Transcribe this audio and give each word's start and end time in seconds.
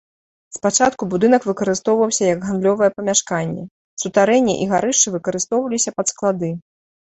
Спачатку 0.57 1.07
будынак 1.11 1.43
выкарыстоўваўся 1.49 2.23
як 2.29 2.39
гандлёвае 2.47 2.89
памяшканне, 3.01 3.67
сутарэнні 4.05 4.57
і 4.65 4.67
гарышча 4.73 5.15
выкарыстоўваліся 5.19 5.95
пад 5.99 6.07
склады. 6.15 6.51